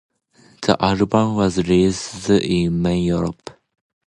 [0.63, 3.51] The album was released in main Europe.